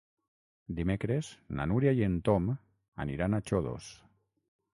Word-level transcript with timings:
Dimecres 0.79 1.29
na 1.59 1.67
Núria 1.73 1.93
i 1.99 2.07
en 2.07 2.15
Tom 2.31 2.49
aniran 3.05 3.37
a 3.37 3.43
Xodos. 3.53 3.93